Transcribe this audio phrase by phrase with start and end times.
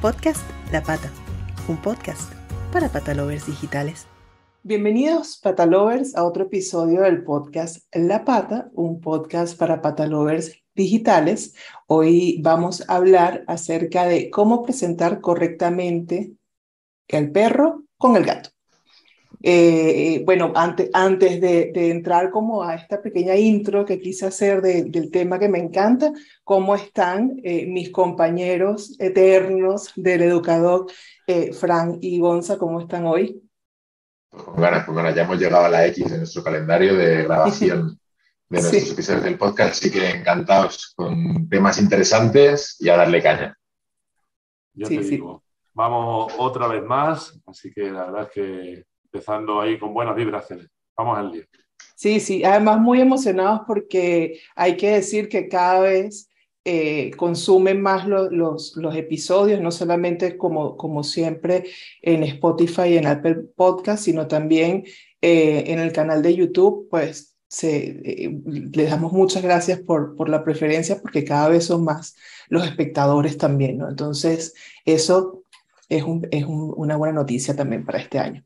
[0.00, 1.10] Podcast La Pata,
[1.66, 2.32] un podcast
[2.72, 4.06] para patalovers digitales.
[4.62, 11.56] Bienvenidos patalovers a otro episodio del podcast La Pata, un podcast para patalovers digitales.
[11.88, 16.32] Hoy vamos a hablar acerca de cómo presentar correctamente
[17.08, 18.50] el perro con el gato.
[19.40, 25.10] Eh, bueno, antes, antes de, entrar como a esta pequeña intro que quise hacer del
[25.10, 26.12] tema que me encanta,
[26.42, 30.86] ¿cómo están eh, mis compañeros eternos del educador,
[31.26, 32.58] eh, Fran y Gonza?
[32.58, 33.42] ¿Cómo están hoy?
[34.28, 35.14] Con ganas, con ganas.
[35.14, 37.98] Ya hemos llegado a la X en nuestro calendario de grabación
[38.48, 43.56] de nuestros episodios del podcast, así que encantados con temas interesantes y a darle caña.
[44.74, 45.42] Yo te digo,
[45.74, 50.68] vamos otra vez más, así que la verdad es que empezando ahí con buenas vibraciones.
[50.96, 51.44] Vamos al día.
[51.94, 56.28] Sí, sí, además muy emocionados porque hay que decir que cada vez
[56.64, 61.64] eh, consumen más los, los episodios, no solamente como, como siempre
[62.02, 64.84] en Spotify y en Apple Podcast, sino también
[65.22, 68.40] eh, en el canal de YouTube, pues se, eh,
[68.72, 72.14] les damos muchas gracias por, por la preferencia porque cada vez son más
[72.48, 73.88] los espectadores también, ¿no?
[73.88, 75.44] Entonces, eso
[75.88, 78.44] es, un, es una buena noticia también para este año.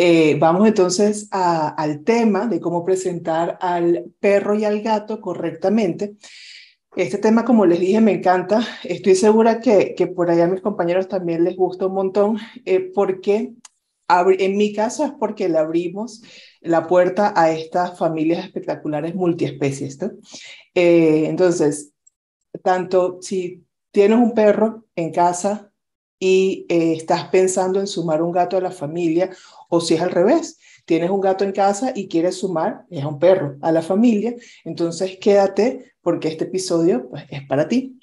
[0.00, 6.14] Eh, vamos entonces al tema de cómo presentar al perro y al gato correctamente.
[6.94, 8.60] Este tema, como les dije, me encanta.
[8.84, 12.92] Estoy segura que, que por allá a mis compañeros también les gusta un montón, eh,
[12.94, 13.54] porque
[14.08, 16.22] en mi caso es porque le abrimos
[16.60, 19.98] la puerta a estas familias espectaculares multiespecies.
[20.76, 21.92] Eh, entonces,
[22.62, 25.72] tanto si tienes un perro en casa
[26.20, 29.30] y estás pensando en sumar un gato a la familia
[29.68, 33.18] o si es al revés, tienes un gato en casa y quieres sumar, es un
[33.18, 38.00] perro, a la familia, entonces quédate porque este episodio pues, es para ti.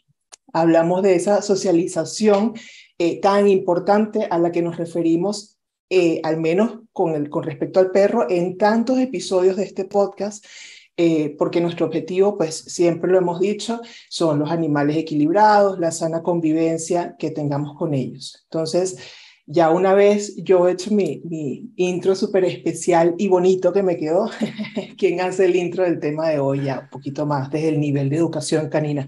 [0.53, 2.53] Hablamos de esa socialización
[2.97, 5.57] eh, tan importante a la que nos referimos,
[5.89, 10.45] eh, al menos con, el, con respecto al perro, en tantos episodios de este podcast.
[10.97, 16.23] Eh, porque nuestro objetivo, pues siempre lo hemos dicho, son los animales equilibrados, la sana
[16.23, 18.45] convivencia que tengamos con ellos.
[18.45, 18.97] Entonces,
[19.47, 23.97] ya una vez yo he hecho mi, mi intro súper especial y bonito que me
[23.97, 24.29] quedó,
[24.97, 28.09] ¿quién hace el intro del tema de hoy ya un poquito más desde el nivel
[28.09, 29.07] de educación canina?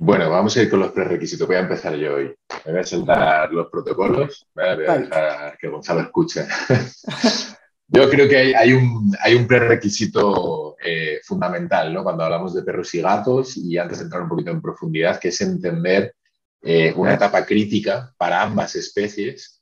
[0.00, 1.46] Bueno, vamos a ir con los prerequisitos.
[1.46, 2.32] Voy a empezar yo hoy.
[2.64, 4.46] Me voy a saltar los protocolos.
[4.54, 6.46] Voy a dejar que Gonzalo escuche.
[7.90, 12.04] Yo creo que hay, hay, un, hay un prerequisito eh, fundamental ¿no?
[12.04, 15.28] cuando hablamos de perros y gatos y antes de entrar un poquito en profundidad, que
[15.28, 16.14] es entender
[16.60, 19.57] eh, una etapa crítica para ambas especies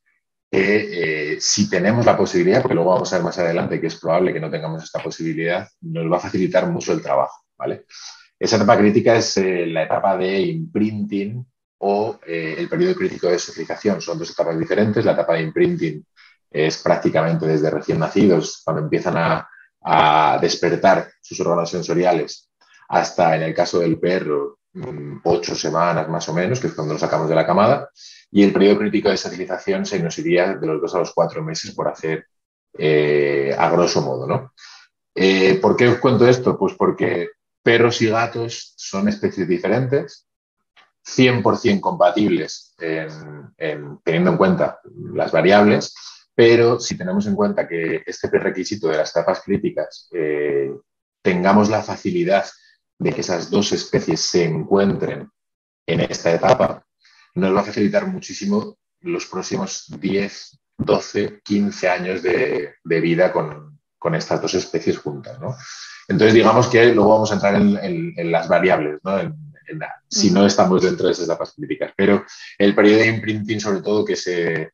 [0.57, 3.97] que eh, si tenemos la posibilidad, porque luego vamos a ver más adelante que es
[3.97, 7.85] probable que no tengamos esta posibilidad, nos va a facilitar mucho el trabajo, ¿vale?
[8.39, 11.47] Esa etapa crítica es eh, la etapa de imprinting
[11.79, 14.01] o eh, el periodo crítico de socialización.
[14.01, 15.05] Son dos etapas diferentes.
[15.05, 16.07] La etapa de imprinting
[16.51, 19.49] es prácticamente desde recién nacidos, cuando empiezan a,
[19.83, 22.51] a despertar sus órganos sensoriales,
[22.89, 24.56] hasta, en el caso del perro,
[25.25, 27.91] ocho semanas más o menos, que es cuando lo sacamos de la camada.
[28.31, 31.43] Y el periodo crítico de socialización se nos iría de los dos a los cuatro
[31.43, 32.27] meses por hacer
[32.77, 34.27] eh, a grosso modo.
[34.27, 34.53] ¿no?
[35.15, 36.59] Eh, ¿Por qué os cuento esto?
[36.59, 37.29] Pues porque
[37.63, 40.27] perros y gatos son especies diferentes,
[41.05, 44.81] 100% compatibles teniendo en cuenta
[45.13, 45.95] las variables,
[46.35, 50.71] pero si tenemos en cuenta que este prerequisito de las etapas críticas eh,
[51.23, 52.45] tengamos la facilidad
[52.99, 55.31] de que esas dos especies se encuentren
[55.87, 56.85] en esta etapa,
[57.35, 63.79] nos va a facilitar muchísimo los próximos 10, 12, 15 años de, vida con,
[64.15, 65.37] estas dos especies juntas.
[66.09, 69.01] Entonces, digamos que luego vamos a entrar en, las variables,
[70.09, 71.93] si no estamos dentro de esas etapas críticas.
[71.97, 72.25] Pero
[72.57, 74.71] el periodo de imprinting, sobre todo, que se,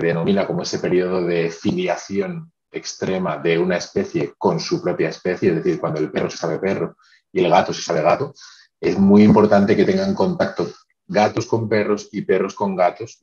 [0.00, 5.56] denomina como ese periodo de filiación extrema de una especie con su propia especie, es
[5.56, 6.96] decir, cuando el perro se sabe perro
[7.32, 8.34] y el gato se sabe gato,
[8.80, 10.68] es muy importante que tengan contacto
[11.06, 13.18] gatos con perros y perros con gatos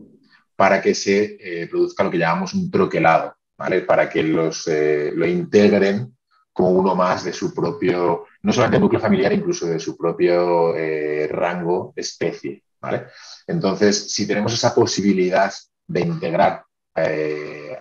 [0.56, 3.81] para que se eh, produzca lo que llamamos un troquelado, ¿vale?
[3.81, 6.15] Para que los, eh, lo integren
[6.51, 11.27] como uno más de su propio, no solamente núcleo familiar, incluso de su propio eh,
[11.31, 13.05] rango especie, ¿vale?
[13.47, 15.53] Entonces, si tenemos esa posibilidad
[15.88, 16.63] de integrar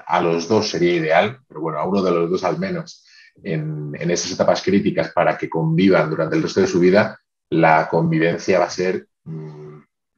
[0.06, 3.04] a los dos sería ideal, pero bueno, a uno de los dos al menos
[3.43, 7.19] en, en esas etapas críticas para que convivan durante el resto de su vida,
[7.50, 9.69] la convivencia va a ser mm,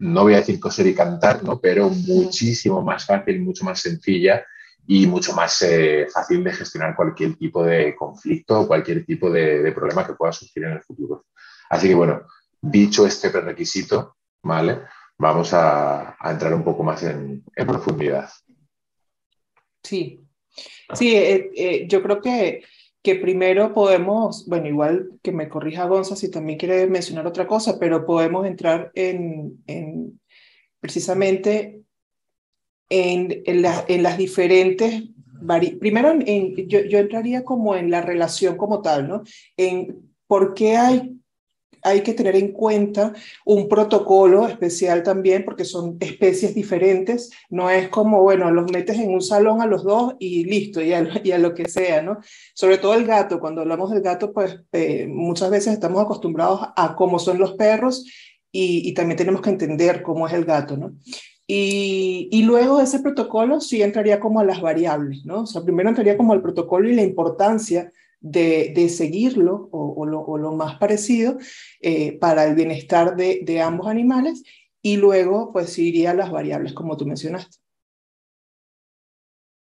[0.00, 1.60] no voy a decir coser y cantar, ¿no?
[1.60, 4.44] pero muchísimo más fácil, mucho más sencilla
[4.86, 9.70] y mucho más eh, fácil de gestionar cualquier tipo de conflicto o cualquier tipo de,
[9.72, 11.26] problema que pueda surgir en el futuro.
[11.68, 12.22] Así que bueno,
[12.60, 14.80] dicho este prerequisito, ¿vale?
[15.18, 18.30] vamos a, entrar un poco más en, profundidad.
[19.82, 20.26] Sí,
[20.94, 22.64] sí, eh, eh, yo creo que,
[23.02, 27.78] que primero podemos, bueno, igual que me corrija Gonza si también quiere mencionar otra cosa,
[27.78, 30.20] pero podemos entrar en, en
[30.80, 31.82] precisamente
[32.90, 35.04] en, en, en las diferentes
[35.78, 36.18] primero
[36.66, 39.22] yo, yo, entraría como en la relación como tal, ¿no?
[39.56, 41.19] En por qué hay
[41.82, 43.12] hay que tener en cuenta
[43.44, 47.30] un protocolo especial también, porque son especies diferentes.
[47.48, 50.92] No es como, bueno, los metes en un salón a los dos y listo, y
[50.92, 52.18] a, y a lo que sea, ¿no?
[52.54, 56.94] Sobre todo el gato, cuando hablamos del gato, pues eh, muchas veces estamos acostumbrados a
[56.96, 58.04] cómo son los perros
[58.52, 60.94] y, y, también tenemos que entender cómo es el gato, ¿no?
[61.46, 65.42] Y, y, luego ese protocolo sí entraría como a las variables, ¿no?
[65.42, 70.78] O sea, primero entraría como al protocolo y la importancia de, seguirlo o, lo, más
[70.78, 71.38] parecido
[71.80, 74.42] eh, para el bienestar de, ambos animales
[74.82, 77.58] y luego pues iría a las variables como tú mencionaste.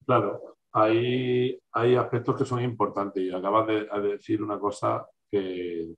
[0.06, 5.94] Claro, hay, hay aspectos que son importantes y acabas de, decir una cosa que,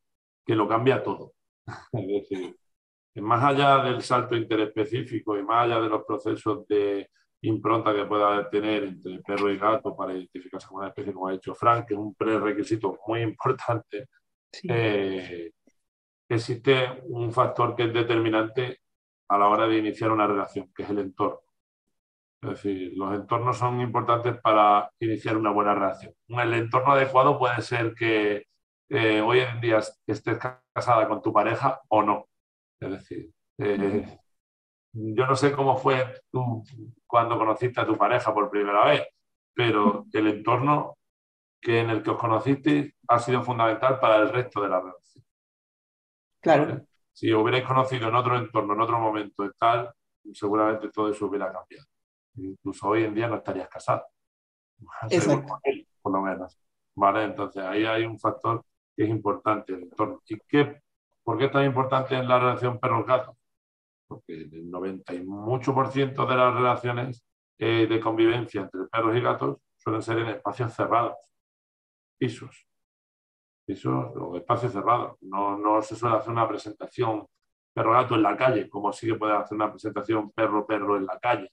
[0.45, 1.33] que lo cambia todo.
[1.91, 2.55] es decir,
[3.15, 7.09] más allá del salto interespecífico y más allá de los procesos de
[7.41, 11.33] impronta que pueda tener entre perro y gato para identificarse con una especie, como ha
[11.33, 14.07] dicho Frank, que es un prerequisito muy importante,
[14.63, 15.51] eh,
[16.29, 18.81] existe un factor que es determinante
[19.29, 21.39] a la hora de iniciar una relación, que es el entorno.
[22.41, 26.13] Es decir, los entornos son importantes para iniciar una buena relación.
[26.27, 28.45] El entorno adecuado puede ser que
[28.89, 30.39] eh, hoy en día estés
[30.73, 32.27] casada con tu pareja o no.
[32.79, 34.19] Es decir, eh,
[34.99, 36.63] yo no sé cómo fue tú
[37.05, 39.07] cuando conociste a tu pareja por primera vez,
[39.53, 40.97] pero el entorno
[41.61, 45.23] que en el que os conociste ha sido fundamental para el resto de la relación.
[46.41, 46.81] Claro.
[47.13, 49.91] Si hubierais conocido en otro entorno, en otro momento y tal,
[50.33, 51.85] seguramente todo eso hubiera cambiado.
[52.35, 54.03] Incluso hoy en día no estarías casado.
[55.09, 55.59] Exacto.
[56.01, 56.57] por lo menos.
[56.95, 57.23] ¿Vale?
[57.23, 58.63] Entonces ahí hay un factor
[58.95, 60.21] que es importante, el entorno.
[60.27, 60.81] ¿Y qué,
[61.23, 63.37] por qué es tan importante en la relación perro-gato?
[64.07, 67.25] Porque el 90 y mucho por ciento de las relaciones
[67.57, 71.17] eh, de convivencia entre perros y gatos suelen ser en espacios cerrados,
[72.17, 72.67] pisos,
[73.65, 75.17] pisos o espacios cerrados.
[75.21, 77.25] No, no se suele hacer una presentación
[77.73, 81.51] perro-gato en la calle, como sí que puede hacer una presentación perro-perro en la calle.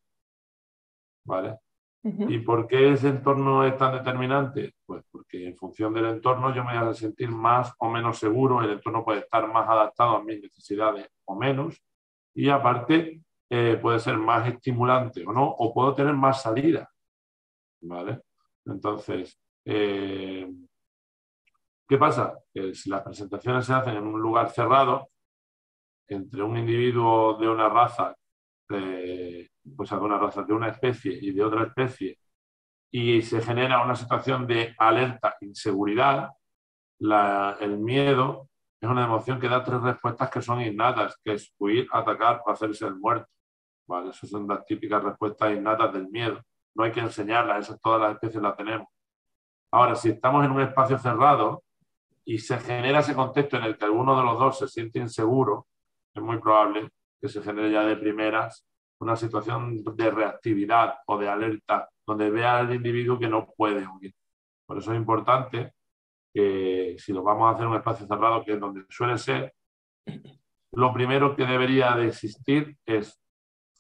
[1.25, 1.59] ¿Vale?
[2.03, 4.75] ¿Y por qué ese entorno es tan determinante?
[4.85, 8.61] Pues porque en función del entorno yo me voy a sentir más o menos seguro,
[8.63, 11.83] el entorno puede estar más adaptado a mis necesidades o menos,
[12.35, 16.91] y aparte eh, puede ser más estimulante o no, o puedo tener más salida.
[17.83, 18.23] ¿Vale?
[18.67, 20.51] Entonces, eh,
[21.89, 22.39] ¿qué pasa?
[22.53, 25.11] Que si las presentaciones se hacen en un lugar cerrado,
[26.09, 28.15] entre un individuo de una raza,
[28.67, 32.19] pues de una raza, de una especie y de otra especie,
[32.91, 36.31] y se genera una situación de alerta, inseguridad,
[37.01, 38.49] el miedo
[38.85, 42.51] es una emoción que da tres respuestas que son innatas, que es huir, atacar o
[42.51, 43.29] hacerse el muerto.
[43.87, 44.11] ¿Vale?
[44.11, 46.43] Esas son las típicas respuestas innatas del miedo.
[46.75, 48.89] No hay que enseñarlas, esas todas las especies las tenemos.
[49.71, 51.65] Ahora, si estamos en un espacio cerrado
[52.25, 55.67] y se genera ese contexto en el que alguno de los dos se siente inseguro,
[56.15, 56.91] es muy probable
[57.21, 58.67] que se genere ya de primeras
[59.01, 64.15] una situación de reactividad o de alerta, donde vea al individuo que no puede huir.
[64.67, 65.73] Por eso es importante
[66.35, 69.55] que si lo vamos a hacer en un espacio cerrado, que es donde suele ser,
[70.73, 73.21] lo primero que debería de existir es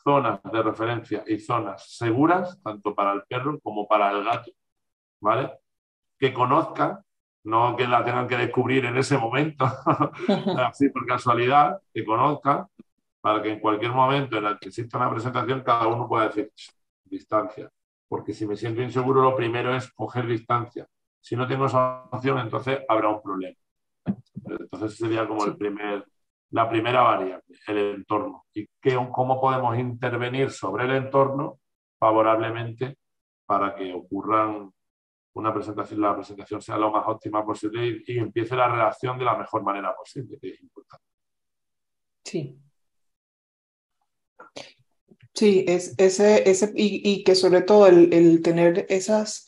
[0.04, 4.52] zonas de referencia y zonas seguras, tanto para el perro como para el gato,
[5.20, 5.50] ¿vale?
[6.18, 7.00] Que conozcan,
[7.44, 9.64] no que la tengan que descubrir en ese momento,
[10.58, 12.66] así por casualidad, que conozcan,
[13.20, 16.52] para que en cualquier momento en el que exista una presentación, cada uno pueda decir
[17.04, 17.70] distancia.
[18.06, 20.86] Porque si me siento inseguro, lo primero es coger distancia.
[21.24, 23.56] Si no tengo esa opción, entonces habrá un problema.
[24.44, 26.04] Entonces sería como el primer,
[26.50, 28.44] la primera variable, el entorno.
[28.52, 31.60] ¿Y qué, cómo podemos intervenir sobre el entorno
[31.98, 32.98] favorablemente
[33.46, 34.70] para que ocurran
[35.32, 39.38] una presentación, la presentación sea lo más óptima posible y, empiece la relación de la
[39.38, 41.06] mejor manera posible, que es importante.
[42.22, 42.58] Sí.
[45.32, 49.46] Sí, es, ese, ese, y, que sobre todo el tener esas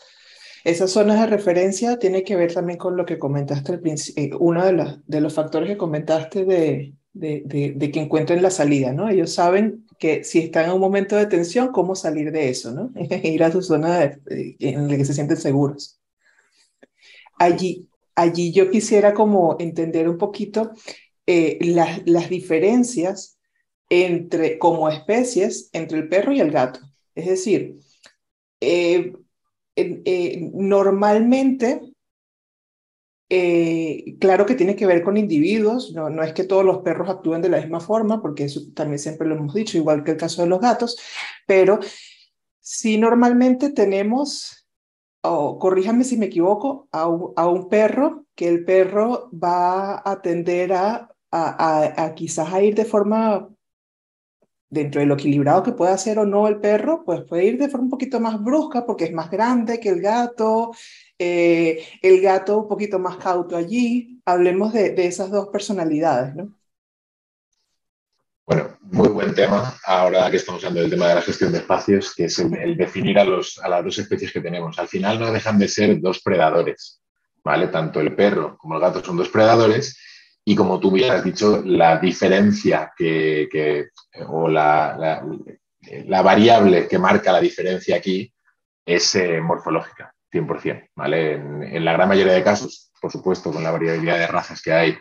[0.66, 4.30] esas zonas de referencia tiene que ver también con lo que comentaste al principio, eh,
[4.40, 9.08] uno de, de los factores que comentaste de, de, de, que encuentren la salida, ¿no?
[9.08, 12.90] Ellos saben que si están en un momento de tensión, cómo salir de eso, ¿no?
[13.22, 16.00] Ir a su zona en la que se sienten seguros.
[17.38, 20.72] Allí, allí yo quisiera como entender un poquito
[21.26, 23.38] eh, las, las diferencias
[23.88, 26.80] entre, como especies entre el perro y el gato.
[27.14, 27.78] Es decir,
[28.60, 29.12] eh,
[29.76, 31.82] eh, normalmente,
[33.28, 37.10] eh, claro que tiene que ver con individuos, no, no es que todos los perros
[37.10, 40.16] actúen de la misma forma, porque eso también siempre lo hemos dicho, igual que el
[40.16, 40.96] caso de los gatos,
[41.46, 41.78] pero
[42.60, 44.66] sí normalmente tenemos,
[45.22, 51.10] o corríjame si me equivoco, a un, perro que el perro va a tender a,
[51.30, 53.48] a, a quizás a ir de forma
[54.68, 57.68] dentro de lo equilibrado que pueda ser o no el perro, pues puede ir de
[57.68, 60.72] forma un poquito más brusca porque es más grande que el gato,
[61.18, 64.20] eh, el gato un poquito más cauto allí.
[64.24, 66.52] Hablemos de, esas dos personalidades, ¿no?
[68.44, 69.74] Bueno, muy buen tema.
[69.84, 73.18] Ahora que estamos hablando del tema de la gestión de espacios, que es el, definir
[73.18, 74.78] a, los, a las dos especies que tenemos.
[74.78, 77.02] Al final no dejan de ser dos predadores,
[77.42, 77.68] ¿vale?
[77.68, 79.96] Tanto el perro como el gato son dos predadores
[80.48, 83.88] y como tú bien has dicho, la diferencia que,
[84.28, 85.20] o la,
[86.06, 88.32] la, variable que marca la diferencia aquí
[88.86, 90.90] es eh, morfológica, 100%.
[90.94, 91.32] ¿vale?
[91.32, 94.96] En, la gran mayoría de casos, por supuesto, con la variabilidad de razas que hay,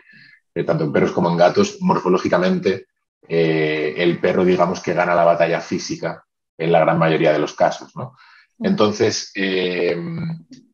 [0.52, 2.86] eh, tanto en perros como en gatos, morfológicamente
[3.28, 6.24] eh, el perro, digamos, que gana la batalla física
[6.58, 7.94] en la gran mayoría de los casos.
[7.94, 8.16] ¿no?
[8.58, 9.32] Entonces,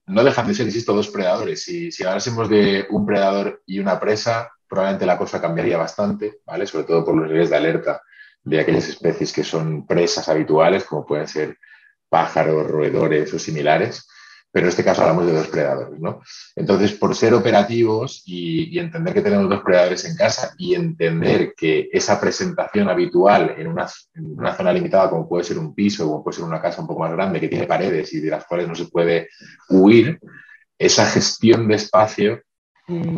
[0.07, 1.63] no dejan de ser, insisto, dos predadores.
[1.63, 6.67] Si, si hablásemos de un predador y una presa, probablemente la cosa cambiaría bastante, ¿vale?
[6.67, 8.01] Sobre todo por los niveles de alerta
[8.43, 11.59] de aquellas especies que son presas habituales, como pueden ser
[12.09, 14.09] pájaros, roedores o similares,
[14.51, 16.23] pero en este caso hablamos de dos predadores, ¿no?
[16.57, 21.91] Entonces, por ser operativos y, entender que tenemos dos predadores en casa y entender que
[21.93, 26.25] esa presentación habitual en una, en una, zona limitada, como puede ser un piso, como
[26.25, 28.67] puede ser una casa un poco más grande, que tiene paredes y de las cuales
[28.69, 29.29] no se puede
[29.69, 30.19] huir,
[30.79, 32.41] esa gestión de espacio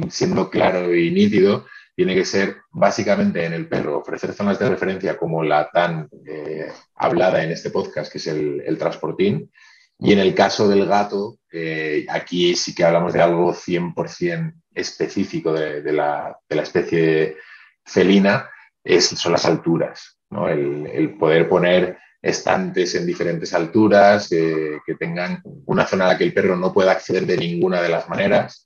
[0.08, 5.16] siendo claro y nítido, tiene que ser básicamente en el perro ofrecer zonas de referencia
[5.16, 9.50] como la tan eh, hablada en este podcast, que es el, transportín.
[9.98, 15.52] Y en el caso del gato, eh, aquí sí que hablamos de algo 100% específico
[15.52, 17.36] de, la, especie
[17.84, 18.50] felina,
[18.82, 20.18] es, son las alturas.
[20.48, 26.34] El, poder poner estantes en diferentes alturas, que tengan una zona a la que el
[26.34, 28.64] perro no pueda acceder de ninguna de las maneras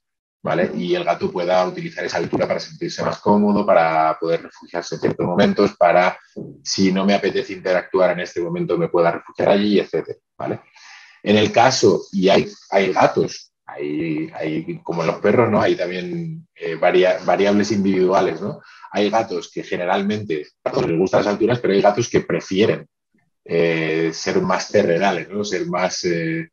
[0.75, 5.00] y el gato pueda utilizar esa altura para sentirse más cómodo, para poder refugiarse en
[5.00, 6.18] ciertos momentos, para,
[6.62, 10.16] si no me apetece interactuar en este momento, me pueda refugiar allí, etc.
[10.38, 10.61] ¿vale?
[11.23, 15.61] En el caso, y hay, hay gatos, hay, hay, como los perros, ¿no?
[15.61, 18.61] Hay también eh, variables individuales, ¿no?
[18.92, 22.87] Hay gatos que generalmente les gustan las alturas, pero hay gatos que prefieren
[23.45, 25.45] eh, ser más terrenales, ¿no?
[25.45, 26.49] Ser más eh,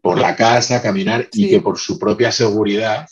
[0.00, 3.06] por la casa, caminar y que por su propia seguridad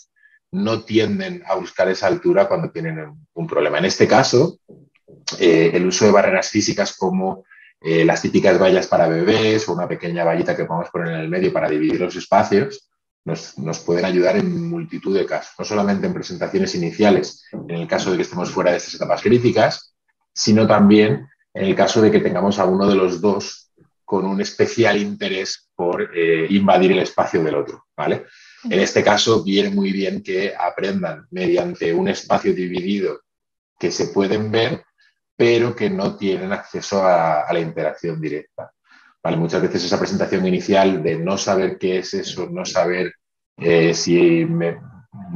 [0.55, 3.79] no tienden a buscar esa altura cuando tienen un problema.
[3.79, 4.61] En este caso,
[5.39, 7.45] eh, el uso de barreras físicas como
[7.81, 11.29] eh, las típicas vallas para bebés o una pequeña vallita que podemos poner en el
[11.29, 12.89] medio para dividir los espacios,
[13.25, 18.11] nos, pueden ayudar en multitud de casos, no solamente en presentaciones iniciales, en el caso
[18.11, 19.95] de que estemos fuera de estas etapas críticas,
[20.33, 23.73] sino también en el caso de que tengamos a uno de los dos
[24.05, 28.27] con un especial interés por eh, invadir el espacio del otro, ¿vale?
[28.65, 33.21] En este caso, viene muy bien que aprendan mediante un espacio dividido
[33.79, 34.85] que se pueden ver,
[35.37, 38.73] pero que no tienen acceso a, la interacción directa.
[39.23, 39.37] ¿Vale?
[39.37, 43.15] Muchas veces esa presentación inicial de no saber qué es eso, no saber
[43.57, 44.79] eh, si me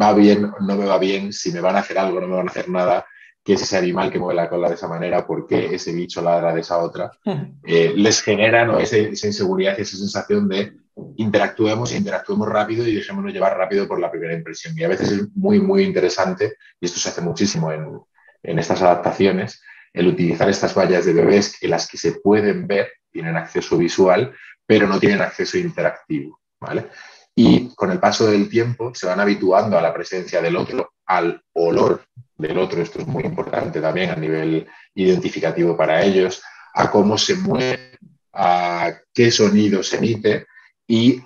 [0.01, 2.29] va bien o no me va bien, si me van a hacer algo o no
[2.29, 3.07] me van a hacer nada,
[3.43, 6.21] qué es ese animal que mueve la cola de esa manera, por qué ese bicho
[6.21, 7.11] ladra de esa otra,
[7.65, 10.77] eh, les genera esa, esa inseguridad y esa sensación de
[11.17, 14.75] interactuemos, interactuemos rápido y dejémonos llevar rápido por la primera impresión.
[14.77, 18.01] Y a veces es muy, muy interesante, y esto se hace muchísimo en,
[18.43, 19.61] en estas adaptaciones,
[19.93, 24.35] el utilizar estas vallas de bebés en las que se pueden ver, tienen acceso visual,
[24.67, 26.41] pero no tienen acceso interactivo.
[26.61, 26.89] ¿vale?
[27.35, 31.41] Y con el paso del tiempo se van habituando a la presencia del otro, al
[31.55, 32.05] olor
[32.37, 36.43] del otro, esto es muy importante también a nivel identificativo para ellos,
[36.75, 37.99] a cómo se mueve,
[38.33, 40.47] a qué sonido se emite
[40.89, 41.23] y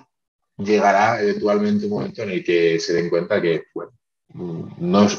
[0.57, 3.91] llegará eventualmente un momento en el que se den cuenta que, bueno,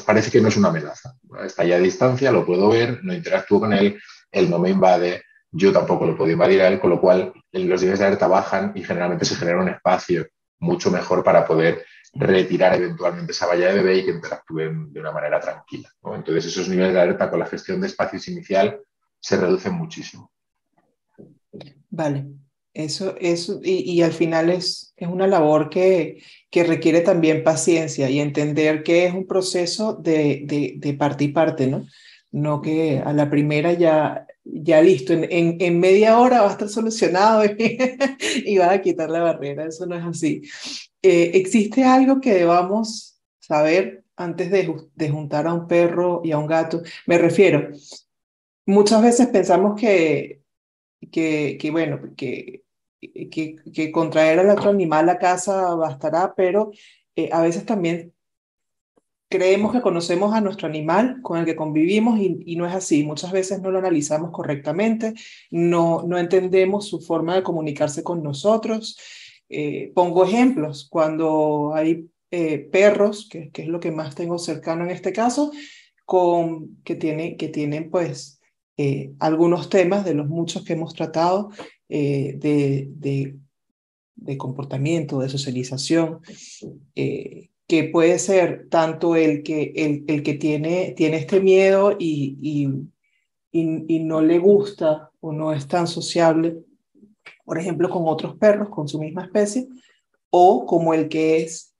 [0.05, 1.17] parece que no es una amenaza.
[1.43, 3.99] Está ya a distancia, lo puedo ver, no interactúo con él,
[4.31, 7.81] él no me invade, yo tampoco lo puedo invadir a él, con lo cual los
[7.81, 10.27] niveles de alerta bajan y generalmente se genera un espacio
[10.59, 15.11] mucho mejor para poder retirar eventualmente esa valla de bebé y que interactúen de una
[15.11, 15.89] manera tranquila.
[16.03, 18.79] Entonces esos niveles de alerta con la gestión de espacios inicial
[19.19, 20.31] se reducen muchísimo.
[21.89, 22.27] Vale,
[22.75, 28.19] eso, eso y, al final es, es una labor que, que requiere también paciencia y
[28.19, 31.87] entender que es un proceso de, de, parte y parte, ¿no?
[32.31, 35.27] No que a la primera ya ya listo, en,
[35.59, 37.43] en, media hora va a estar solucionado
[38.45, 39.65] y va a quitar la barrera.
[39.65, 40.41] Eso no es así.
[41.01, 46.37] Eh, ¿Existe algo que debamos saber antes de, de juntar a un perro y a
[46.37, 46.83] un gato?
[47.07, 47.69] Me refiero,
[48.67, 50.41] muchas veces pensamos que,
[51.11, 52.64] que, que bueno, que,
[53.29, 56.71] que, que, contraer al otro animal a casa bastará, pero
[57.15, 58.13] eh, a veces también
[59.29, 63.03] creemos que conocemos a nuestro animal con el que convivimos y, no es así.
[63.03, 65.13] Muchas veces no lo analizamos correctamente,
[65.51, 68.97] no, no entendemos su forma de comunicarse con nosotros.
[69.49, 74.83] Eh, pongo ejemplos, cuando hay eh, perros, que, que, es lo que más tengo cercano
[74.83, 75.51] en este caso,
[76.05, 78.34] con, que, tiene, que tienen pues
[78.77, 81.49] eh, algunos temas de los muchos que hemos tratado
[81.87, 83.35] de, de,
[84.15, 86.19] de, comportamiento, de socialización,
[87.67, 92.69] que puede ser tanto el que, el, el que tiene, tiene este miedo y, y,
[93.51, 96.57] y, no le gusta o no es tan sociable,
[97.43, 99.67] por ejemplo, con otros perros, con su misma especie,
[100.29, 101.74] o como el que es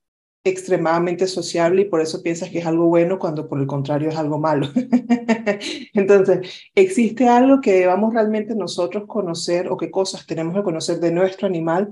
[0.50, 4.16] extremadamente sociable y por eso piensas que es algo bueno cuando por el contrario es
[4.16, 4.68] algo malo.
[5.94, 11.12] Entonces, ¿existe algo que debamos realmente nosotros conocer o qué cosas tenemos que conocer de
[11.12, 11.90] nuestro animal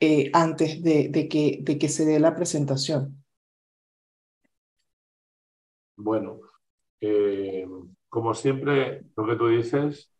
[0.00, 3.22] eh, antes de, que se dé la presentación?
[5.96, 6.40] Bueno,
[7.00, 7.66] eh,
[8.08, 10.10] como siempre, lo que tú dices,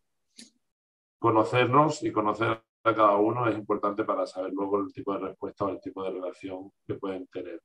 [1.18, 5.64] conocernos y conocer a cada uno es importante para saber luego el tipo de respuesta
[5.64, 7.60] o el tipo de relación que pueden tener.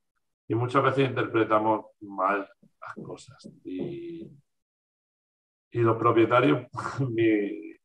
[0.48, 2.48] Y muchas veces interpretamos mal
[2.80, 3.50] las cosas.
[3.64, 4.30] Y,
[5.72, 6.68] y los propietarios,
[7.10, 7.76] mi,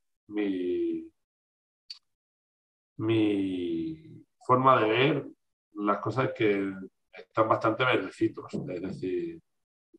[2.98, 5.26] mi, forma de ver
[5.74, 6.72] las cosas es que
[7.12, 8.52] están bastante verdecitos.
[8.54, 9.40] Es decir,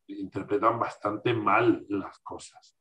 [0.08, 2.76] interpretan bastante mal las cosas.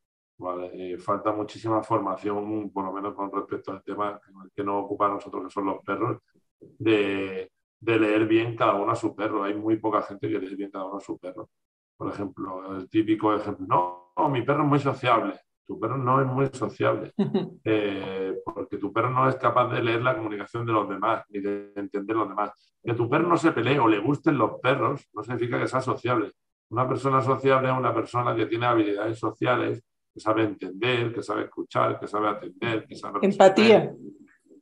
[0.73, 4.21] Eh, falta muchísima formación, por lo menos con respecto al tema
[4.55, 6.19] que nos ocupa a nosotros, que son los perros,
[6.61, 9.45] de, de, leer bien cada uno a su perro.
[9.45, 11.51] Hay muy poca gente que lee bien cada uno a su perro.
[11.97, 15.35] Por ejemplo, el típico ejemplo, no, mi perro es muy sociable.
[15.67, 17.13] Tu perro no es muy sociable,
[17.65, 21.41] eh, porque tu perro no es capaz de leer la comunicación de los demás, ni
[21.41, 22.51] de entender los demás.
[22.83, 25.81] Que tu perro no se pelee o le gusten los perros, no significa que sea
[25.81, 26.33] sociable.
[26.71, 31.45] Una persona sociable es una persona que tiene habilidades sociales, que sabe entender, que sabe
[31.45, 33.21] escuchar, que sabe atender, que sabe...
[33.23, 33.95] Empatía.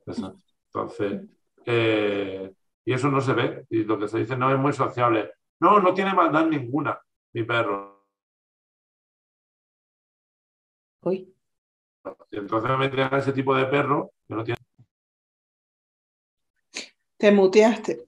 [0.07, 1.23] Entonces,
[1.65, 2.53] eh,
[2.89, 3.67] y eso no se ve.
[3.69, 5.33] Y lo que se dice no es muy sociable.
[5.61, 6.99] No, no tiene maldad ninguna,
[7.35, 8.07] mi perro.
[11.03, 11.35] Uy.
[12.31, 14.57] Entonces me a ese tipo de perro que no tiene...
[17.19, 18.07] Te muteaste.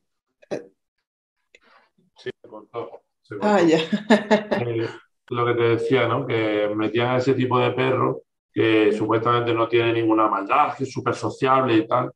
[2.16, 3.02] Sí, me contó.
[3.42, 3.80] Ah, ya.
[3.80, 4.88] Eh,
[5.28, 6.26] lo que te decía, ¿no?
[6.26, 10.90] Que metían a ese tipo de perro que supuestamente no tiene ninguna maldad, que es
[10.90, 12.10] súper sociable y tal.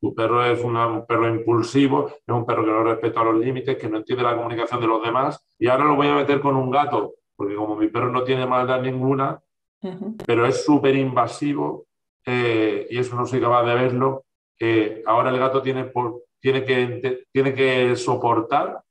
[0.00, 3.88] Tu perro es un perro impulsivo, es un perro que no respeta los límites, que
[3.88, 5.44] no entiende la comunicación de los demás.
[5.58, 8.46] Y ahora lo voy a meter con un gato, porque como mi perro no tiene
[8.46, 9.40] maldad ninguna,
[10.26, 11.86] pero es súper invasivo
[12.26, 14.24] eh, y eso no soy capaz de verlo,
[14.56, 18.82] que ahora el gato tiene, por, tiene, que, tiene que soportar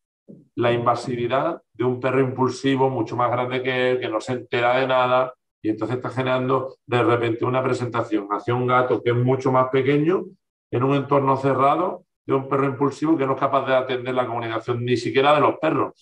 [0.55, 4.77] la invasividad de un perro impulsivo mucho más grande que él, que no se entera
[4.79, 9.15] de nada, y entonces está generando de repente una presentación hacia un gato que es
[9.15, 10.25] mucho más pequeño,
[10.73, 14.25] en un entorno cerrado, de un perro impulsivo que no es capaz de atender la
[14.25, 15.93] comunicación ni siquiera de los perros.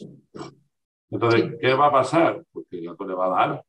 [1.10, 2.42] Entonces, ¿qué va a pasar?
[2.54, 3.66] Porque el gato le va a dar,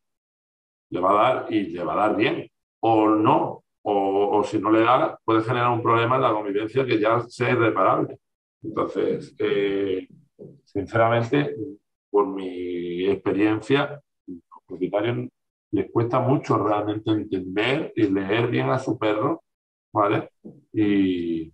[0.90, 2.48] le va a dar y le va a dar bien,
[2.80, 6.86] o no, o, o si no le da, puede generar un problema en la convivencia
[6.86, 8.18] que ya sea irreparable.
[8.62, 10.06] Entonces, eh,
[10.62, 11.56] sinceramente,
[12.10, 15.28] por mi experiencia, los propietarios
[15.72, 19.42] les cuesta mucho realmente entender y leer bien a su perro,
[19.92, 20.30] ¿vale?
[20.72, 21.52] Y,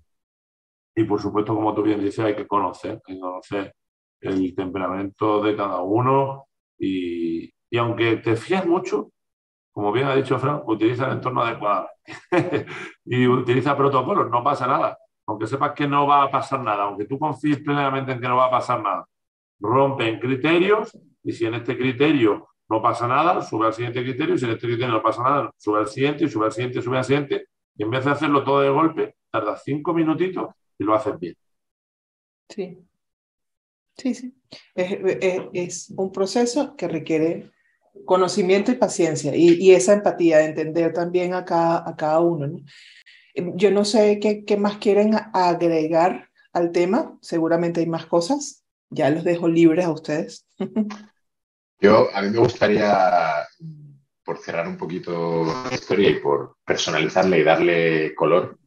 [0.94, 3.74] y por supuesto, como tú bien dices, hay que conocer, conocer
[4.20, 6.48] el temperamento de cada uno.
[6.78, 9.10] Y, y aunque te fías mucho,
[9.72, 11.88] como bien ha dicho Fran, utiliza el entorno adecuado.
[13.04, 14.98] Y utiliza protocolos, no pasa nada.
[15.26, 18.36] Aunque sepas que no va a pasar nada, aunque tú confíes plenamente en que no
[18.36, 19.06] va a pasar nada,
[19.60, 24.38] rompen criterios y si en este criterio no pasa nada, sube al siguiente criterio, y
[24.38, 27.04] si en este criterio no pasa nada, sube al siguiente, sube al siguiente, sube al
[27.04, 27.46] siguiente,
[27.78, 31.36] y en vez de hacerlo todo de golpe, tarda cinco minutitos y lo haces bien.
[32.48, 32.78] Sí,
[33.96, 34.34] sí, sí.
[34.74, 37.50] Es, un proceso que requiere
[38.04, 42.48] conocimiento y paciencia y, esa empatía de entender también a cada, a cada uno.
[42.48, 42.64] ¿no?
[43.54, 49.10] Yo no sé qué, qué más quieren agregar al tema, seguramente hay más cosas, ya
[49.10, 50.46] los dejo libres a ustedes.
[51.80, 53.46] Yo, a mí me gustaría
[54.28, 58.58] por cerrar un poquito la historia y por personalizarle y darle color,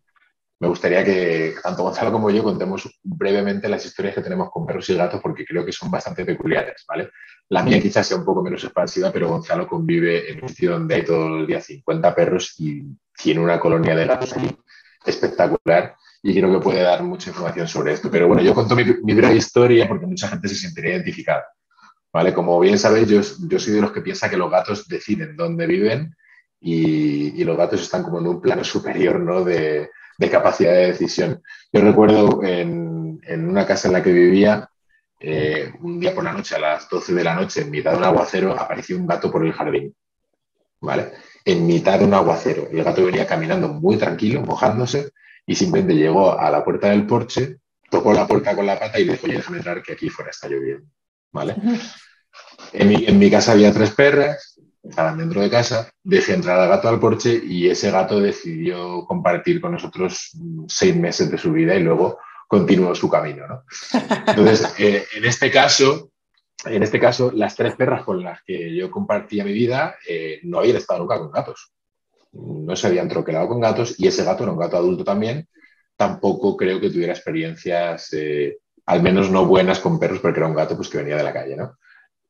[0.59, 4.89] me gustaría que tanto Gonzalo como yo contemos brevemente las historias que tenemos con perros
[4.89, 7.11] y gatos porque creo que son bastante peculiares, ¿vale?
[7.49, 10.95] La mía quizás sea un poco menos expansiva, pero Gonzalo convive en un sitio donde
[10.95, 12.81] hay todo el día 50 perros y
[13.15, 14.33] tiene una colonia de gatos
[15.05, 18.09] espectacular y creo que puede dar mucha información sobre esto.
[18.09, 21.45] Pero bueno, yo cuento mi, mi breve historia porque mucha gente se sentiría identificada.
[22.13, 22.33] ¿Vale?
[22.33, 26.15] Como bien sabéis, yo, soy de los que piensa que los gatos deciden dónde viven
[26.59, 29.43] y, los gatos están como en un plano superior ¿no?
[29.43, 29.89] de,
[30.29, 31.41] capacidad de decisión.
[31.71, 34.69] Yo recuerdo en, una casa en la que vivía,
[35.19, 37.97] eh, un día por la noche, a las 12 de la noche, en mitad de
[37.97, 39.95] un aguacero, apareció un gato por el jardín.
[40.79, 41.11] ¿Vale?
[41.45, 42.67] En mitad de un aguacero.
[42.71, 45.11] El gato venía caminando muy tranquilo, mojándose,
[45.45, 47.57] y simplemente llegó a la puerta del porche,
[47.89, 50.87] tocó la puerta con la pata y dijo, déjame entrar que aquí fuera está lloviendo.
[51.31, 51.55] ¿Vale?
[52.73, 56.69] En mi, en mi casa había tres perras, estaban dentro de casa, dejé entrar al
[56.69, 60.31] gato al porche y ese gato decidió compartir con nosotros
[60.67, 63.47] seis meses de su vida y luego continuó su camino.
[63.47, 63.63] ¿no?
[64.27, 66.11] Entonces, eh, en este caso,
[66.65, 70.59] en este caso, las tres perras con las que yo compartía mi vida eh, no
[70.59, 71.71] habían estado nunca con gatos.
[72.33, 75.47] No se habían troquelado con gatos y ese gato era un gato adulto también.
[75.95, 80.55] Tampoco creo que tuviera experiencias, eh, al menos no buenas con perros, porque era un
[80.55, 81.55] gato pues, que venía de la calle.
[81.55, 81.77] ¿no?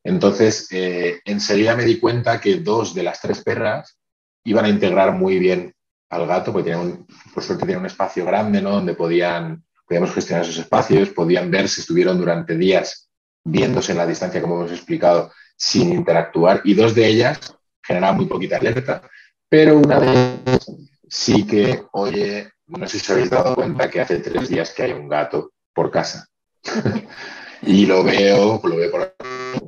[0.04, 3.98] Entonces, eh, enseguida me di cuenta que dos de las tres perras
[4.44, 5.74] iban a integrar muy bien
[6.10, 8.72] al gato, porque tenían un, por suerte tenían un espacio grande, ¿no?
[8.72, 13.10] Donde podían, podíamos gestionar esos espacios, podían verse, estuvieron durante días
[13.44, 17.40] viéndose en la distancia, como hemos explicado, sin interactuar, y dos de ellas
[17.82, 19.02] generaban muy poquita alerta,
[19.48, 20.72] pero una de ellas
[21.08, 24.84] sí que, oye, no sé si os habéis dado cuenta que hace tres días que
[24.84, 26.28] hay un gato por casa.
[27.62, 29.15] y lo veo, lo veo por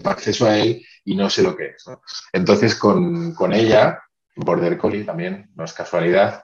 [0.05, 1.85] acceso a él y no sé lo que es.
[2.31, 4.01] Entonces, con, con, ella,
[4.35, 6.43] Border Collie también, no es casualidad,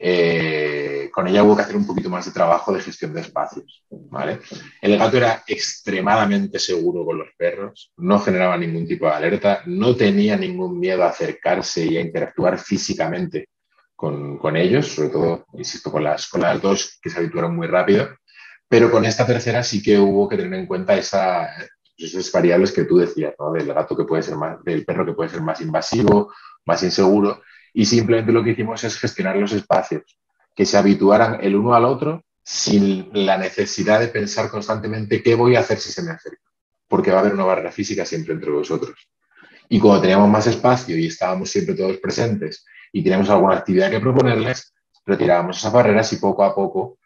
[0.00, 3.84] eh, con ella hubo que hacer un poquito más de trabajo de gestión de espacios.
[3.90, 4.40] ¿vale?
[4.80, 9.96] El gato era extremadamente seguro con los perros, no generaba ningún tipo de alerta, no
[9.96, 13.48] tenía ningún miedo a acercarse y a interactuar físicamente
[13.96, 17.66] con, con ellos, sobre todo, insisto, con las, con las dos que se habituaron muy
[17.66, 18.08] rápido.
[18.68, 21.48] Pero con esta tercera sí que hubo que tener en cuenta esa,
[21.96, 23.52] esas variables que tú decías, ¿no?
[23.52, 26.32] Del gato que puede ser más, del perro que puede ser más invasivo,
[26.66, 27.42] más inseguro.
[27.72, 30.18] Y simplemente lo que hicimos es gestionar los espacios,
[30.54, 35.56] que se habituaran el uno al otro sin la necesidad de pensar constantemente qué voy
[35.56, 36.42] a hacer si se me acerca,
[36.88, 38.96] porque va a haber una barrera física siempre entre vosotros.
[39.68, 44.00] Y cuando teníamos más espacio y estábamos siempre todos presentes y teníamos alguna actividad que
[44.00, 44.72] proponerles,
[45.04, 46.97] retirábamos esas barreras y poco a poco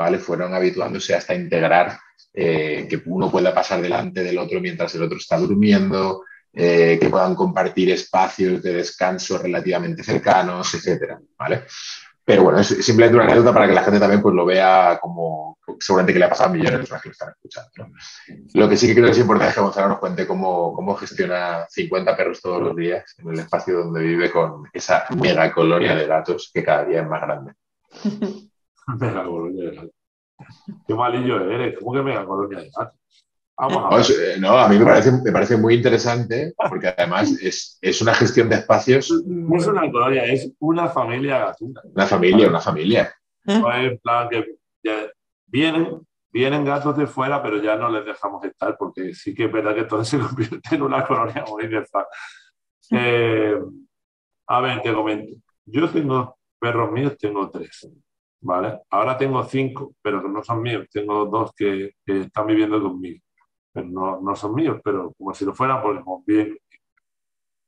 [0.00, 0.18] ¿vale?
[0.18, 1.98] Fueron habituándose hasta integrar
[2.32, 7.10] eh, que uno pueda pasar delante del otro mientras el otro está durmiendo, eh, que
[7.10, 11.64] puedan compartir espacios de descanso relativamente cercanos, etcétera, ¿vale?
[12.24, 15.58] Pero bueno, es simplemente una anécdota para que la gente también pues, lo vea como
[15.78, 17.70] seguramente que le ha pasado a millones de personas que lo están escuchando.
[17.76, 17.86] ¿no?
[18.54, 20.94] Lo que sí que creo que es importante es que Gonzalo nos cuente cómo, cómo
[20.94, 25.94] gestiona 50 perros todos los días en el espacio donde vive con esa mega colonia
[25.94, 27.52] de gatos que cada día es más grande.
[28.98, 29.90] Mega colonia de gatos.
[30.86, 32.98] Qué malillo eres, ¿cómo que mega colonia de gatos?
[33.56, 34.40] Vamos a, ver.
[34.40, 38.48] no, a mí me parece, me parece muy interesante porque además es, es una gestión
[38.48, 39.10] de espacios.
[39.26, 41.82] No es una colonia, es una familia gatuna.
[41.94, 43.14] Una familia, una familia.
[43.44, 44.56] No es en plan que
[45.46, 46.00] vienen,
[46.32, 49.74] vienen gatos de fuera, pero ya no les dejamos estar porque sí que es verdad
[49.74, 51.84] que todo se convierte en una colonia muy de
[52.92, 53.58] eh,
[54.46, 55.36] A ver, te comento.
[55.66, 57.86] Yo tengo perros míos, tengo tres.
[58.40, 58.80] ¿Vale?
[58.90, 60.86] Ahora tengo cinco, pero que no son míos.
[60.90, 63.20] Tengo dos que, que están viviendo conmigo.
[63.72, 66.58] Pero no, no, son míos, pero como si lo fueran, porque conviven.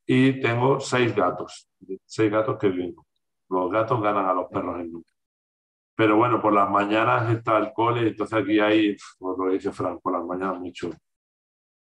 [0.06, 1.68] Y tengo seis gatos,
[2.04, 2.94] seis gatos que viven.
[3.48, 5.12] Los gatos ganan a los perros en número.
[5.94, 10.00] Pero bueno, por las mañanas está el cole, entonces aquí hay, como lo dice Frank,
[10.02, 10.96] por las mañanas muchos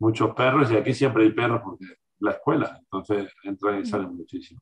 [0.01, 1.85] muchos perros y aquí siempre hay perros porque
[2.19, 4.59] la escuela, entonces entran y salen muchísimo.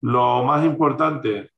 [0.00, 1.50] Lo más importante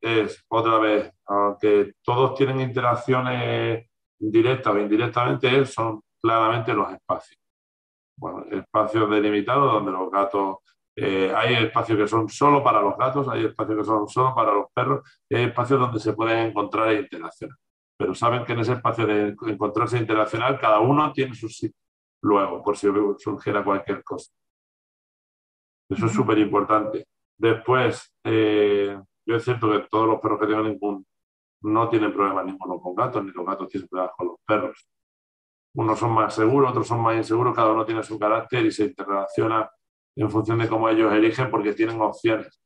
[0.00, 7.38] es, otra vez, aunque todos tienen interacciones directas o indirectamente, son claramente los espacios.
[8.16, 10.56] Bueno, espacios delimitados donde los gatos,
[10.96, 14.52] eh, hay espacios que son solo para los gatos, hay espacios que son solo para
[14.52, 17.56] los perros, y hay espacios donde se pueden encontrar e interaccionar.
[17.96, 21.78] Pero saben que en ese espacio de encontrarse e interaccionar, cada uno tiene su sitio
[22.22, 24.32] luego, por si surgiera cualquier cosa.
[25.88, 27.06] Eso es súper importante.
[27.36, 31.06] Después, eh, yo es cierto que todos los perros que tengo ningún,
[31.60, 34.88] no tienen problemas ninguno con gatos, ni los gatos tienen problemas con los perros.
[35.74, 38.84] Unos son más seguros, otros son más inseguros, cada uno tiene su carácter y se
[38.86, 39.70] interrelaciona
[40.16, 42.58] en función de cómo ellos eligen, porque tienen opciones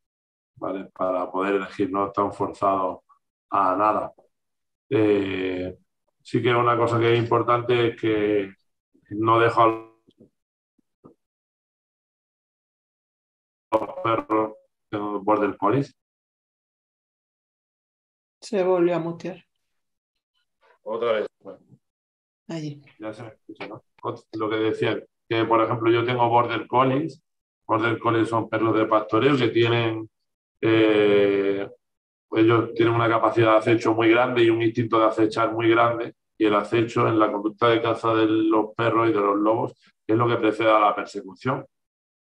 [0.55, 0.85] ¿vale?
[0.94, 3.01] para poder elegir, no están forzados
[3.51, 4.12] a nada.
[4.88, 5.77] Eh,
[6.22, 8.55] sí que una cosa que es importante es que
[9.11, 9.66] no dejo a
[13.72, 14.53] los perros
[15.25, 15.96] border collies.
[18.42, 19.42] Se volvió a mutear.
[20.83, 21.26] Otra vez.
[22.48, 22.83] Allí.
[22.98, 23.83] Ya se me escucha, ¿no?
[24.33, 27.22] Lo que decía, que por ejemplo yo tengo border collies.
[27.66, 30.11] Border collies son perros de pastoreo que tienen
[30.61, 31.68] eh,
[32.35, 36.14] ellos tienen una capacidad de acecho muy grande y un instinto de acechar muy grande
[36.38, 39.72] y el acecho en la conducta de caza de los perros y de los lobos
[40.07, 41.64] es lo que precede a la persecución.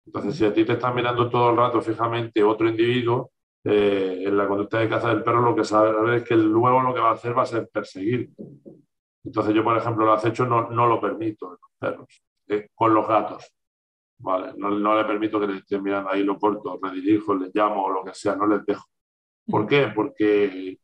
[0.05, 3.31] Entonces, si a ti te está mirando todo el rato fijamente otro individuo,
[3.63, 6.93] eh, en la conducta de caza del perro lo que sabe es que luego lo
[6.93, 8.31] que va a hacer va a ser perseguir.
[9.23, 12.93] Entonces yo, por ejemplo, el acecho no, no lo permito en los perros, eh, con
[12.93, 13.53] los gatos.
[14.19, 17.83] Vale, no, no, le permito que le estén mirando ahí, lo corto, redirijo, les llamo
[17.83, 18.85] o lo que sea, no les dejo.
[19.45, 19.91] ¿Por qué?
[19.93, 20.79] Porque,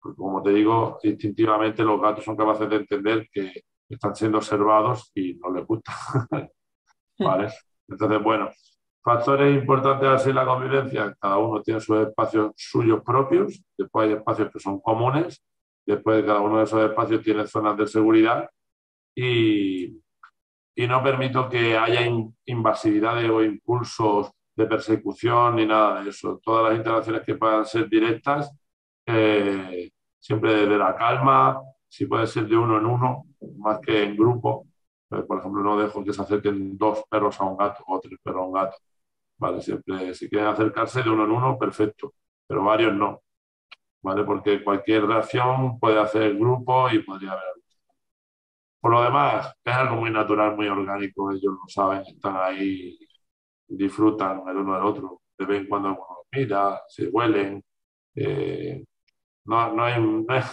[0.00, 5.34] como te digo, instintivamente los gatos son capaces de entender que están siendo observados y
[5.34, 5.92] no les gusta.
[7.18, 7.48] ¿Vale?
[7.88, 8.50] Entonces, bueno,
[9.06, 14.14] factores importantes así en la convivencia, cada uno tiene sus espacios suyos propios, después hay
[14.14, 15.44] espacios que son comunes,
[15.86, 18.50] después cada uno de esos espacios tiene zonas de seguridad
[19.14, 20.02] y,
[20.74, 22.00] y no permito que haya
[22.46, 26.40] invasividades o impulsos de persecución ni nada de eso.
[26.42, 28.50] Todas las interacciones que puedan ser directas,
[29.06, 29.88] eh,
[30.18, 33.26] siempre desde la calma, si puede ser de uno en uno,
[33.58, 34.66] más que en grupo.
[35.12, 38.18] Eh, por ejemplo, no dejo que se acerquen dos perros a un gato o tres
[38.20, 38.76] perros a un gato.
[39.38, 42.14] Vale, siempre, si quieren acercarse de uno en uno, perfecto,
[42.46, 43.22] pero varios no.
[44.02, 44.24] ¿Vale?
[44.24, 47.44] Porque cualquier reacción puede hacer grupo y podría haber.
[48.80, 52.96] Por lo demás, es algo muy natural, muy orgánico, ellos lo saben, están ahí
[53.68, 55.22] disfrutan el uno del otro.
[55.38, 57.64] De vez en cuando uno mira, se huelen.
[58.14, 58.84] Eh,
[59.44, 60.46] no, no, es,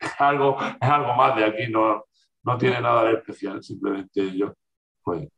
[0.18, 2.04] algo, es algo más de aquí, no,
[2.44, 4.52] no tiene nada de especial, simplemente ellos
[5.02, 5.28] pues,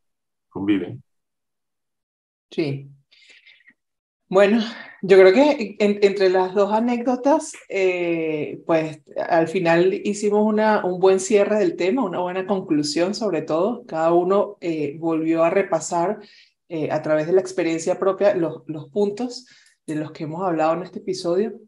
[0.48, 1.02] conviven.
[2.50, 2.88] Sí.
[4.28, 4.61] Bueno,
[5.02, 11.20] yo creo que entre las dos anécdotas, eh, pues al final hicimos una, un buen
[11.20, 13.85] cierre del tema, una buena conclusión sobre todo.
[13.87, 16.20] Cada uno eh, volvió a repasar
[16.68, 19.46] eh, a través de la experiencia propia los, los puntos
[19.87, 21.61] de los que hemos hablado en este episodio.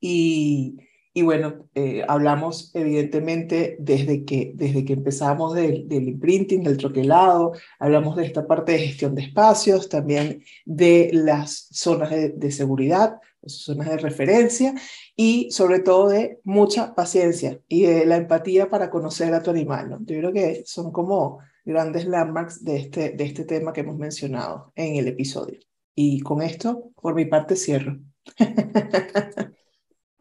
[0.00, 0.76] Y,
[1.12, 7.52] y bueno, eh, hablamos evidentemente desde que, desde que empezamos del, del, imprinting, del troquelado,
[7.80, 13.88] hablamos de esta parte de gestión de espacios, también de las zonas de, seguridad, zonas
[13.88, 14.74] de referencia
[15.16, 19.90] y sobre todo de mucha paciencia y de la empatía para conocer a tu animal.
[19.90, 19.98] ¿no?
[20.00, 24.72] Yo creo que son como grandes landmarks de este, de este tema que hemos mencionado
[24.76, 25.58] en el episodio.
[25.96, 27.98] Y con esto, por mi parte, cierro.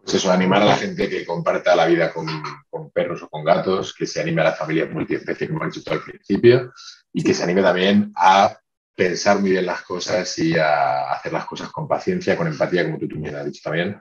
[0.03, 2.25] Pues eso, animar a la gente que comparta la vida con,
[2.69, 5.91] con perros o con gatos, que se anime a las familias multiespecies, como he dicho
[5.91, 6.73] al principio,
[7.13, 8.57] y que se anime también a
[8.95, 12.97] pensar muy bien las cosas y a hacer las cosas con paciencia, con empatía, como
[12.97, 13.99] tú, tú me has dicho también.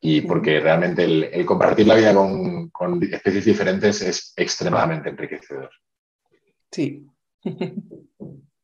[0.00, 5.70] Y porque realmente el, el compartir la vida con, con especies diferentes es extremadamente enriquecedor.
[6.70, 7.06] Sí.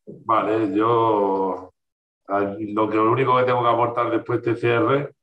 [0.06, 1.74] Vale, yo
[2.28, 5.14] lo, que, lo único que tengo que aportar después de cierre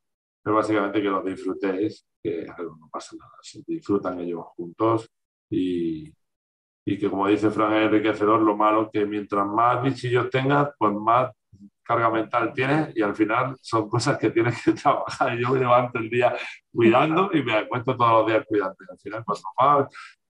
[0.50, 5.10] es básicamente que lo disfrutéis, que no pasa nada, se disfrutan ellos juntos
[5.50, 6.12] y,
[6.84, 10.92] y que como dice Fran es enriquecedor, lo malo que mientras más bichillos tengas, pues
[10.92, 11.32] más
[11.82, 15.38] carga mental tienes y al final son cosas que tienes que trabajar.
[15.38, 16.34] Yo me levanto el día
[16.72, 18.76] cuidando y me acuesto todos los días cuidando.
[18.90, 19.88] Al final, cuando más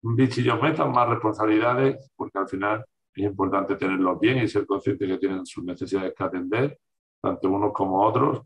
[0.02, 5.17] bichillos metan, más responsabilidades, porque al final es importante tenerlos bien y ser consciente que
[5.17, 6.80] tienen sus necesidades que atender,
[7.22, 8.41] tanto unos como otros.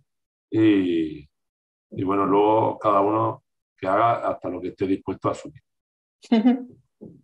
[0.49, 1.27] Y,
[1.91, 3.43] y bueno, luego cada uno
[3.77, 5.61] que haga hasta lo que esté dispuesto a asumir.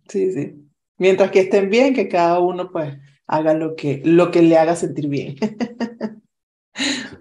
[0.08, 0.54] Sí, sí.
[0.96, 4.74] Mientras que estén bien, que cada uno pues haga lo que, lo que le haga
[4.74, 5.36] sentir bien.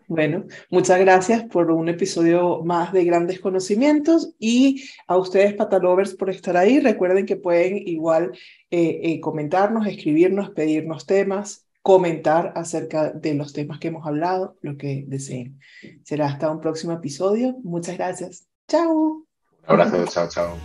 [0.10, 6.30] Bueno, muchas gracias por un episodio más de Grandes Conocimientos y a ustedes, Patalovers, por
[6.30, 6.80] estar ahí.
[6.80, 8.32] Recuerden que pueden igual
[8.72, 14.76] eh, eh, comentarnos, escribirnos, pedirnos temas, comentar acerca de los temas que hemos hablado, lo
[14.76, 15.58] que deseen.
[16.04, 17.56] Será hasta un próximo episodio.
[17.64, 18.46] Muchas gracias.
[18.68, 18.92] Chao.
[18.92, 19.26] Un
[19.66, 20.58] abrazo, chao, chao.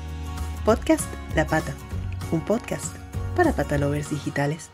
[0.64, 1.04] Podcast
[1.36, 1.72] La Pata,
[2.32, 2.96] un podcast
[3.36, 4.72] para patalovers digitales.